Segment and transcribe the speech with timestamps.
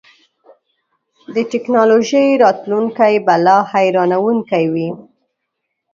[1.33, 4.89] د ټیکنالوژۍ راتلونکی به لا حیرانوونکی وي.